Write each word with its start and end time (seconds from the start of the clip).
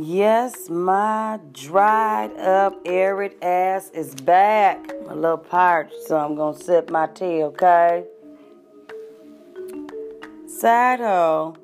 Yes, 0.00 0.70
my 0.70 1.40
dried 1.52 2.30
up, 2.36 2.80
arid 2.86 3.34
ass 3.42 3.90
is 3.90 4.14
back. 4.14 4.92
A 5.08 5.14
little 5.14 5.36
parched, 5.36 5.96
so 6.06 6.16
I'm 6.16 6.36
gonna 6.36 6.56
sip 6.56 6.88
my 6.88 7.08
tea, 7.08 7.42
okay? 7.42 8.04
Hoe. 10.62 11.56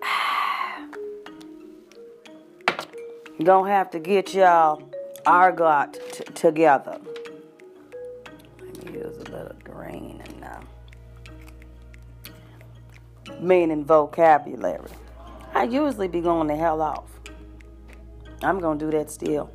Gonna 3.42 3.68
have 3.68 3.90
to 3.90 3.98
get 3.98 4.32
y'all 4.32 4.80
argot 5.26 5.98
t- 6.12 6.22
together. 6.34 7.00
Meaning 13.42 13.84
vocabulary. 13.84 14.90
I 15.54 15.64
usually 15.64 16.08
be 16.08 16.20
going 16.20 16.48
the 16.48 16.56
hell 16.56 16.80
off. 16.80 17.04
I'm 18.42 18.58
gonna 18.58 18.78
do 18.78 18.90
that 18.92 19.10
still. 19.10 19.50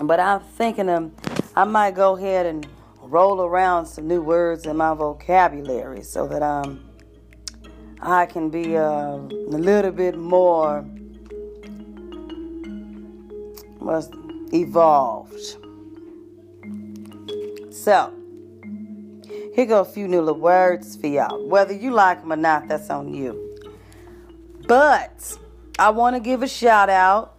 But 0.00 0.20
I'm 0.20 0.40
thinking 0.40 0.88
of, 0.88 1.12
I 1.54 1.64
might 1.64 1.94
go 1.94 2.16
ahead 2.16 2.46
and 2.46 2.66
roll 3.02 3.40
around 3.42 3.86
some 3.86 4.08
new 4.08 4.22
words 4.22 4.66
in 4.66 4.76
my 4.76 4.94
vocabulary 4.94 6.02
so 6.02 6.26
that 6.28 6.42
um 6.42 6.90
I 8.02 8.24
can 8.24 8.48
be 8.48 8.78
uh, 8.78 9.16
a 9.16 9.58
little 9.58 9.90
bit 9.90 10.16
more 10.16 10.86
was 13.78 14.10
evolved. 14.52 15.56
So, 17.70 18.12
here 19.54 19.66
go 19.66 19.80
a 19.80 19.84
few 19.84 20.08
new 20.08 20.20
little 20.20 20.40
words 20.40 20.96
for 20.96 21.06
y'all. 21.06 21.46
Whether 21.46 21.74
you 21.74 21.90
like 21.90 22.20
them 22.20 22.32
or 22.32 22.36
not, 22.36 22.68
that's 22.68 22.90
on 22.90 23.12
you. 23.12 23.58
But 24.66 25.38
I 25.78 25.90
want 25.90 26.16
to 26.16 26.20
give 26.20 26.42
a 26.42 26.48
shout 26.48 26.90
out 26.90 27.36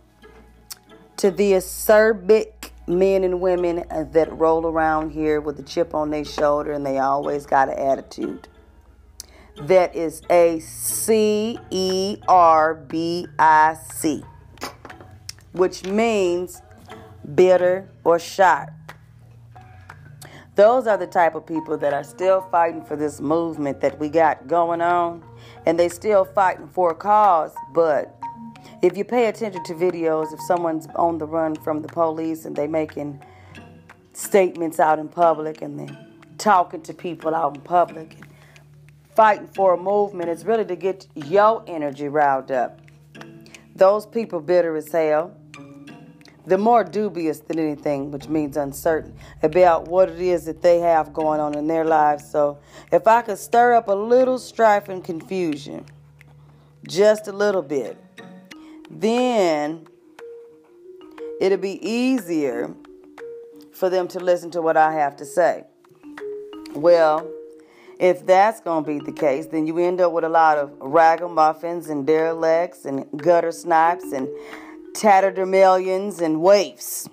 to 1.18 1.32
the 1.32 1.54
acerbic 1.54 2.72
men 2.88 3.24
and 3.24 3.40
women 3.40 3.86
that 3.90 4.32
roll 4.32 4.66
around 4.66 5.12
here 5.12 5.40
with 5.40 5.60
a 5.60 5.64
chip 5.64 5.94
on 5.94 6.10
their 6.10 6.26
shoulder 6.26 6.72
and 6.72 6.86
they 6.86 6.98
always 6.98 7.46
got 7.46 7.70
an 7.70 7.78
attitude. 7.78 8.48
That 9.64 9.96
is 9.96 10.22
A 10.30 10.60
C 10.60 11.60
E 11.70 12.18
R 12.28 12.76
B 12.76 13.28
I 13.38 13.78
C 13.94 14.24
which 15.54 15.86
means 15.86 16.62
bitter 17.36 17.90
or 18.04 18.20
sharp. 18.20 18.72
Those 20.56 20.86
are 20.86 20.98
the 20.98 21.08
type 21.08 21.36
of 21.36 21.46
people 21.46 21.78
that 21.78 21.94
are 21.94 22.04
still 22.04 22.42
fighting 22.52 22.84
for 22.84 22.98
this 22.98 23.22
movement 23.22 23.80
that 23.82 23.98
we 24.00 24.10
got 24.10 24.48
going 24.48 24.82
on, 24.82 25.24
and 25.66 25.80
they 25.80 25.88
still 25.88 26.26
fighting 26.26 26.68
for 26.68 26.92
a 26.92 26.96
cause. 26.96 27.54
But 27.74 28.14
if 28.82 28.98
you 28.98 29.06
pay 29.06 29.28
attention 29.28 29.64
to 29.64 29.74
videos, 29.74 30.34
if 30.34 30.42
someone's 30.42 30.88
on 30.96 31.20
the 31.20 31.26
run 31.26 31.56
from 31.56 31.82
the 31.82 31.88
police 31.88 32.44
and 32.44 32.56
they 32.56 32.68
making 32.68 33.24
statements 34.14 34.80
out 34.80 35.00
in 35.00 35.08
public 35.08 35.62
and 35.62 35.80
they 35.80 35.98
talking 36.38 36.82
to 36.82 36.94
people 36.94 37.34
out 37.34 37.56
in 37.56 37.62
public, 37.62 38.18
fighting 39.16 39.48
for 39.48 39.76
a 39.76 39.78
movement, 39.78 40.30
it's 40.30 40.44
really 40.44 40.66
to 40.66 40.76
get 40.76 41.08
your 41.16 41.64
energy 41.66 42.10
riled 42.10 42.52
up. 42.52 42.82
Those 43.74 44.06
people 44.06 44.42
bitter 44.42 44.76
as 44.76 44.92
hell 44.92 45.38
the 46.46 46.58
more 46.58 46.84
dubious 46.84 47.40
than 47.40 47.60
anything, 47.60 48.12
which 48.12 48.28
means 48.28 48.58
uncertain 48.58 49.16
about 49.44 49.88
what 49.88 50.10
it 50.10 50.20
is 50.20 50.46
that 50.46 50.62
they 50.62 50.80
have 50.80 51.14
going 51.14 51.40
on 51.40 51.56
in 51.56 51.68
their 51.68 51.86
lives. 51.86 52.30
So, 52.30 52.58
if 52.92 53.08
I 53.08 53.22
could 53.22 53.38
stir 53.38 53.76
up 53.76 53.88
a 53.88 53.94
little 53.94 54.40
strife 54.40 54.90
and 54.90 55.04
confusion, 55.04 55.86
just 56.88 57.28
a 57.28 57.32
little 57.32 57.62
bit, 57.62 57.98
then 58.90 59.88
it'll 61.40 61.58
be 61.58 61.80
easier 61.88 62.74
for 63.72 63.90
them 63.90 64.08
to 64.10 64.20
listen 64.20 64.52
to 64.52 64.62
what 64.62 64.78
I 64.78 64.94
have 64.94 65.16
to 65.18 65.26
say. 65.26 65.66
Well, 66.74 67.30
if 68.00 68.26
that's 68.26 68.62
going 68.62 68.84
to 68.84 68.88
be 68.88 69.00
the 69.00 69.12
case, 69.12 69.46
then 69.46 69.68
you 69.68 69.78
end 69.78 70.02
up 70.02 70.12
with 70.12 70.24
a 70.24 70.30
lot 70.30 70.58
of 70.58 70.72
ragamuffins 70.80 71.90
and 71.90 72.06
derelicts 72.06 72.86
and 72.86 73.06
gutter 73.16 73.52
snipes 73.52 74.12
and 74.12 74.28
tatterdemalions 74.94 76.22
and 76.22 76.42
waifs. 76.42 77.10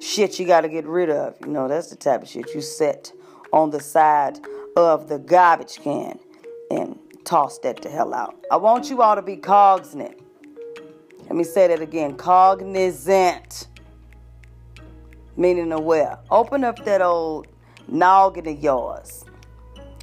Shit 0.00 0.38
you 0.38 0.46
got 0.46 0.62
to 0.62 0.68
get 0.68 0.86
rid 0.86 1.10
of. 1.10 1.36
You 1.40 1.48
know, 1.48 1.68
that's 1.68 1.88
the 1.88 1.96
type 1.96 2.22
of 2.22 2.28
shit 2.28 2.54
you 2.54 2.60
set 2.60 3.12
on 3.52 3.70
the 3.70 3.80
side 3.80 4.38
of 4.76 5.08
the 5.08 5.18
garbage 5.18 5.80
can 5.82 6.18
and 6.70 6.98
toss 7.24 7.58
that 7.60 7.82
the 7.82 7.88
hell 7.88 8.14
out. 8.14 8.36
I 8.50 8.56
want 8.56 8.90
you 8.90 9.02
all 9.02 9.16
to 9.16 9.22
be 9.22 9.36
cognizant. 9.36 10.20
Let 11.22 11.34
me 11.34 11.44
say 11.44 11.66
that 11.68 11.80
again 11.80 12.16
cognizant, 12.16 13.68
meaning 15.36 15.72
aware. 15.72 16.18
Open 16.30 16.62
up 16.62 16.84
that 16.84 17.02
old 17.02 17.48
noggin 17.88 18.46
of 18.46 18.62
yours. 18.62 19.24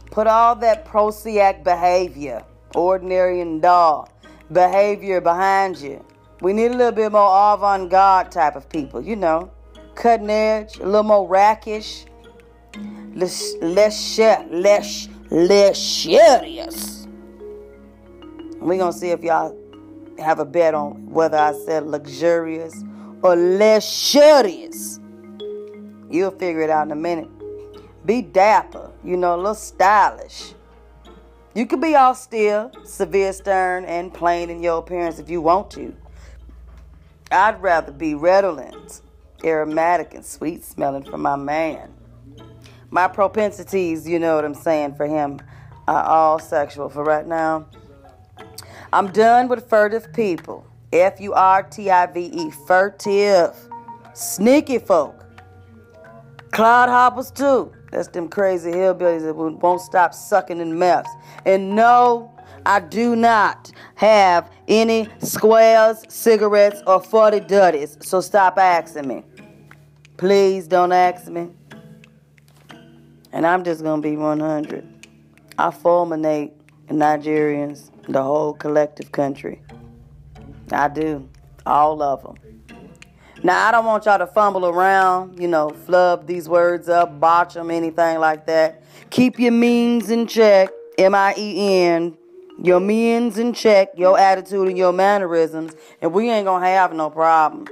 Put 0.07 0.27
all 0.27 0.55
that 0.57 0.85
prosaic 0.85 1.63
behavior, 1.63 2.43
ordinary 2.75 3.41
and 3.41 3.61
dull 3.61 4.09
behavior 4.51 5.21
behind 5.21 5.77
you 5.77 6.05
we 6.43 6.51
need 6.51 6.71
a 6.71 6.75
little 6.75 6.91
bit 6.91 7.09
more 7.09 7.53
avant 7.53 7.89
garde 7.89 8.29
type 8.29 8.57
of 8.57 8.67
people, 8.67 9.01
you 9.01 9.15
know, 9.15 9.49
cutting 9.95 10.29
edge, 10.29 10.77
a 10.77 10.85
little 10.85 11.03
more 11.03 11.25
rackish, 11.25 12.05
less, 13.15 13.55
less, 13.61 14.19
less, 14.19 15.07
less 15.31 15.81
serious. 15.81 17.07
We're 18.59 18.77
going 18.77 18.91
to 18.91 18.97
see 18.97 19.11
if 19.11 19.23
y'all 19.23 19.57
have 20.19 20.39
a 20.39 20.45
bet 20.45 20.73
on 20.73 21.09
whether 21.09 21.37
I 21.37 21.53
said 21.65 21.87
luxurious 21.87 22.83
or 23.21 23.37
less 23.37 23.89
serious. 23.89 24.99
You'll 26.09 26.31
figure 26.31 26.61
it 26.61 26.69
out 26.69 26.87
in 26.87 26.91
a 26.91 26.95
minute. 26.95 27.29
Be 28.05 28.21
dapper, 28.21 28.91
you 29.01 29.15
know, 29.15 29.35
a 29.35 29.37
little 29.37 29.55
stylish. 29.55 30.55
You 31.55 31.65
can 31.67 31.79
be 31.79 31.95
austere, 31.95 32.69
severe, 32.83 33.31
stern, 33.31 33.85
and 33.85 34.13
plain 34.13 34.49
in 34.49 34.61
your 34.61 34.79
appearance 34.79 35.19
if 35.19 35.29
you 35.29 35.39
want 35.39 35.71
to. 35.71 35.95
I'd 37.33 37.61
rather 37.61 37.91
be 37.91 38.13
redolent, 38.13 39.01
aromatic, 39.43 40.13
and 40.13 40.23
sweet 40.23 40.63
smelling 40.63 41.03
for 41.03 41.17
my 41.17 41.35
man. 41.35 41.93
My 42.91 43.07
propensities, 43.07 44.07
you 44.07 44.19
know 44.19 44.35
what 44.35 44.45
I'm 44.45 44.53
saying, 44.53 44.95
for 44.95 45.07
him 45.07 45.39
are 45.87 46.03
all 46.03 46.37
sexual 46.37 46.89
for 46.89 47.03
right 47.03 47.25
now. 47.25 47.67
I'm 48.93 49.11
done 49.11 49.47
with 49.47 49.67
furtive 49.67 50.13
people. 50.13 50.65
F 50.93 51.19
U 51.19 51.33
R 51.33 51.63
T 51.63 51.89
I 51.89 52.05
V 52.05 52.25
E, 52.25 52.51
furtive. 52.67 53.55
Sneaky 54.13 54.77
folk. 54.77 55.25
Clodhoppers, 56.51 57.33
too. 57.33 57.73
That's 57.91 58.09
them 58.09 58.29
crazy 58.29 58.69
hillbillies 58.69 59.23
that 59.23 59.33
won't 59.35 59.81
stop 59.81 60.13
sucking 60.13 60.59
in 60.59 60.77
mouths. 60.77 61.09
And 61.47 61.75
no, 61.75 62.31
I 62.67 62.79
do 62.79 63.15
not 63.15 63.71
have 64.03 64.51
any 64.67 65.07
squares, 65.19 66.03
cigarettes, 66.09 66.83
or 66.85 67.01
40 67.01 67.39
duddies, 67.41 67.97
so 68.01 68.19
stop 68.19 68.57
asking 68.57 69.07
me. 69.07 69.23
Please 70.17 70.67
don't 70.67 70.91
ask 70.91 71.27
me. 71.27 71.49
And 73.31 73.47
I'm 73.47 73.63
just 73.63 73.81
going 73.81 74.01
to 74.01 74.07
be 74.07 74.17
100. 74.17 75.07
I 75.57 75.69
fulminate 75.69 76.51
Nigerians, 76.89 77.91
the 78.09 78.21
whole 78.21 78.53
collective 78.53 79.11
country. 79.11 79.61
I 80.71 80.89
do. 80.89 81.29
All 81.65 82.01
of 82.01 82.23
them. 82.23 82.35
Now, 83.41 83.67
I 83.67 83.71
don't 83.71 83.85
want 83.85 84.05
y'all 84.05 84.19
to 84.19 84.27
fumble 84.27 84.65
around, 84.65 85.39
you 85.41 85.47
know, 85.47 85.69
flub 85.69 86.27
these 86.27 86.49
words 86.49 86.89
up, 86.89 87.19
botch 87.21 87.53
them, 87.53 87.71
anything 87.71 88.19
like 88.19 88.45
that. 88.47 88.83
Keep 89.09 89.39
your 89.39 89.51
miens 89.53 90.09
in 90.09 90.27
check. 90.27 90.69
M 90.97 91.15
I 91.15 91.33
E 91.37 91.85
N 91.85 92.17
your 92.61 92.79
miens 92.79 93.37
in 93.37 93.53
check, 93.53 93.89
your 93.95 94.17
attitude 94.17 94.67
and 94.67 94.77
your 94.77 94.93
mannerisms, 94.93 95.73
and 96.01 96.13
we 96.13 96.29
ain't 96.29 96.45
gonna 96.45 96.65
have 96.65 96.93
no 96.93 97.09
problems. 97.09 97.69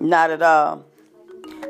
Not 0.00 0.30
at 0.30 0.42
all. 0.42 0.84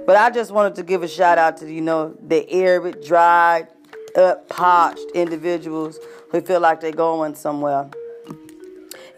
But 0.07 0.17
I 0.17 0.31
just 0.31 0.51
wanted 0.51 0.75
to 0.77 0.83
give 0.83 1.03
a 1.03 1.09
shout 1.09 1.39
out 1.39 1.59
to 1.59 1.73
you 1.73 1.81
know 1.81 2.17
the 2.21 2.51
arid, 2.51 3.05
dried 3.05 3.69
up, 4.17 4.49
parched 4.49 5.11
individuals 5.15 5.99
who 6.31 6.41
feel 6.41 6.61
like 6.61 6.81
they're 6.81 6.93
going 6.93 7.35
somewhere. 7.35 7.89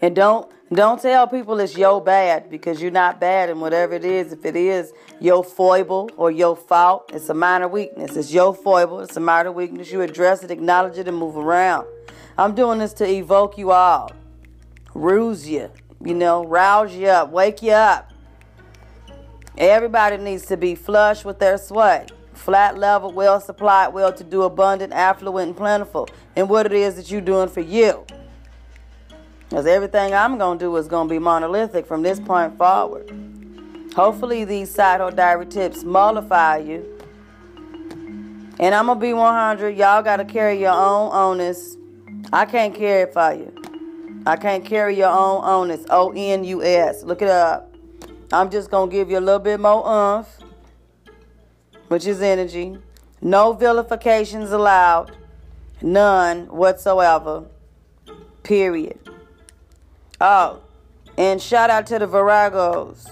And 0.01 0.15
don't 0.15 0.51
don't 0.77 1.01
tell 1.01 1.27
people 1.27 1.59
it's 1.59 1.77
your 1.77 2.01
bad 2.01 2.49
because 2.49 2.81
you're 2.81 2.91
not 2.91 3.19
bad 3.19 3.49
and 3.49 3.59
whatever 3.59 3.93
it 3.93 4.05
is, 4.05 4.31
if 4.31 4.45
it 4.45 4.55
is 4.55 4.93
your 5.19 5.43
foible 5.43 6.09
or 6.15 6.31
your 6.31 6.55
fault, 6.55 7.11
it's 7.13 7.27
a 7.29 7.33
minor 7.33 7.67
weakness. 7.67 8.15
It's 8.15 8.31
your 8.31 8.53
foible, 8.53 9.01
it's 9.01 9.17
a 9.17 9.19
minor 9.19 9.51
weakness. 9.51 9.91
You 9.91 10.01
address 10.01 10.43
it, 10.43 10.51
acknowledge 10.51 10.97
it, 10.97 11.07
and 11.07 11.17
move 11.17 11.35
around. 11.35 11.87
I'm 12.37 12.55
doing 12.55 12.79
this 12.79 12.93
to 12.93 13.05
evoke 13.05 13.57
you 13.57 13.71
all, 13.71 14.11
ruse 14.93 15.47
you, 15.47 15.69
you 16.03 16.13
know, 16.13 16.45
rouse 16.45 16.93
you 16.93 17.07
up, 17.07 17.31
wake 17.31 17.61
you 17.61 17.71
up. 17.71 18.11
Everybody 19.57 20.17
needs 20.17 20.45
to 20.45 20.55
be 20.55 20.75
flush 20.75 21.25
with 21.25 21.39
their 21.39 21.57
sweat 21.57 22.11
flat 22.33 22.77
level, 22.77 23.11
well 23.11 23.39
supplied, 23.39 23.89
well 23.89 24.11
to 24.11 24.23
do, 24.23 24.41
abundant, 24.43 24.91
affluent, 24.93 25.49
and 25.49 25.57
plentiful 25.57 26.09
and 26.35 26.49
what 26.49 26.65
it 26.65 26.73
is 26.73 26.95
that 26.95 27.11
you're 27.11 27.21
doing 27.21 27.47
for 27.47 27.61
you. 27.61 28.05
Because 29.51 29.65
everything 29.65 30.13
I'm 30.13 30.37
going 30.37 30.59
to 30.59 30.63
do 30.63 30.77
is 30.77 30.87
going 30.87 31.09
to 31.09 31.13
be 31.13 31.19
monolithic 31.19 31.85
from 31.85 32.03
this 32.03 32.21
point 32.21 32.57
forward. 32.57 33.11
Hopefully, 33.97 34.45
these 34.45 34.73
side 34.73 35.01
hoe 35.01 35.11
diary 35.11 35.45
tips 35.45 35.83
mollify 35.83 36.59
you. 36.59 36.85
And 38.61 38.73
I'm 38.73 38.85
going 38.85 38.97
to 38.97 39.05
be 39.05 39.11
100. 39.11 39.77
Y'all 39.77 40.01
got 40.03 40.17
to 40.17 40.23
carry 40.23 40.57
your 40.57 40.71
own 40.71 41.11
onus. 41.11 41.75
I 42.31 42.45
can't 42.45 42.73
carry 42.73 43.01
it 43.01 43.13
for 43.13 43.33
you. 43.33 43.53
I 44.25 44.37
can't 44.37 44.63
carry 44.63 44.95
your 44.97 45.09
own 45.09 45.43
onus. 45.43 45.85
O 45.89 46.13
N 46.15 46.45
U 46.45 46.63
S. 46.63 47.03
Look 47.03 47.21
it 47.21 47.27
up. 47.27 47.75
I'm 48.31 48.49
just 48.49 48.71
going 48.71 48.89
to 48.89 48.95
give 48.95 49.11
you 49.11 49.17
a 49.17 49.19
little 49.19 49.37
bit 49.37 49.59
more 49.59 49.85
umph, 49.85 50.29
which 51.89 52.07
is 52.07 52.21
energy. 52.21 52.77
No 53.19 53.51
vilifications 53.51 54.51
allowed. 54.51 55.17
None 55.81 56.45
whatsoever. 56.45 57.47
Period. 58.43 59.10
Oh, 60.21 60.61
and 61.17 61.41
shout 61.41 61.69
out 61.69 61.87
to 61.87 61.99
the 61.99 62.07
Viragos 62.07 63.11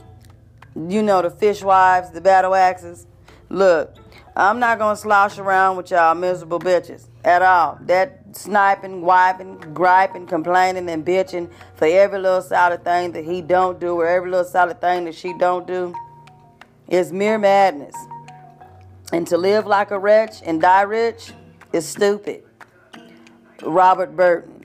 you 0.87 1.01
know, 1.03 1.21
the 1.21 1.29
fishwives, 1.29 2.11
the 2.11 2.21
battle 2.21 2.55
axes. 2.55 3.07
Look, 3.49 3.95
I'm 4.35 4.59
not 4.59 4.79
gonna 4.79 4.95
slosh 4.95 5.37
around 5.37 5.77
with 5.77 5.91
y'all 5.91 6.15
miserable 6.15 6.59
bitches 6.59 7.07
at 7.25 7.41
all. 7.41 7.79
That 7.81 8.35
sniping, 8.35 9.01
wiping, 9.01 9.57
griping, 9.73 10.27
complaining, 10.27 10.89
and 10.89 11.03
bitching 11.03 11.51
for 11.75 11.85
every 11.85 12.19
little 12.19 12.41
solid 12.41 12.83
thing 12.83 13.11
that 13.13 13.25
he 13.25 13.41
don't 13.41 13.79
do 13.79 13.95
or 13.95 14.07
every 14.07 14.29
little 14.29 14.45
solid 14.45 14.79
thing 14.79 15.05
that 15.05 15.15
she 15.15 15.33
don't 15.37 15.65
do 15.65 15.93
is 16.87 17.11
mere 17.11 17.37
madness. 17.37 17.95
And 19.11 19.27
to 19.27 19.37
live 19.37 19.65
like 19.65 19.91
a 19.91 19.97
wretch 19.97 20.41
and 20.45 20.61
die 20.61 20.83
rich 20.83 21.33
is 21.73 21.87
stupid. 21.87 22.43
Robert 23.63 24.15
Burton. 24.15 24.58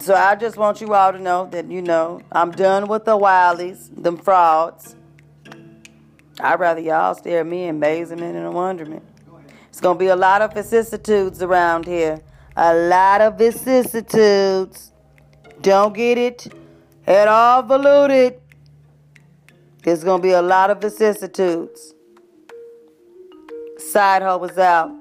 So 0.00 0.14
I 0.14 0.36
just 0.36 0.56
want 0.56 0.80
you 0.80 0.94
all 0.94 1.12
to 1.12 1.18
know 1.18 1.48
that 1.50 1.70
you 1.70 1.82
know 1.82 2.20
I'm 2.30 2.50
done 2.52 2.86
with 2.86 3.04
the 3.04 3.18
wildies, 3.18 3.90
them 4.02 4.16
frauds. 4.16 4.94
I'd 6.40 6.60
rather 6.60 6.80
y'all 6.80 7.14
stare 7.14 7.40
at 7.40 7.46
me 7.46 7.64
in 7.64 7.76
amazement 7.76 8.36
and 8.36 8.54
wonderment. 8.54 9.02
It's 9.68 9.80
going 9.80 9.96
to 9.96 9.98
be 9.98 10.08
a 10.08 10.16
lot 10.16 10.40
of 10.40 10.54
vicissitudes 10.54 11.42
around 11.42 11.84
here. 11.86 12.20
A 12.56 12.74
lot 12.74 13.20
of 13.20 13.38
vicissitudes. 13.38 14.92
Don't 15.60 15.94
get 15.94 16.16
it 16.16 16.52
at 17.06 17.28
all 17.28 17.62
valued. 17.62 18.40
There's 19.82 20.04
going 20.04 20.20
to 20.20 20.22
be 20.22 20.32
a 20.32 20.42
lot 20.42 20.70
of 20.70 20.80
vicissitudes. 20.80 21.94
Side 23.78 24.22
hoe 24.22 24.38
was 24.38 24.58
out. 24.58 24.97